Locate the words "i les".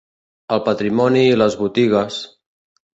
1.27-1.61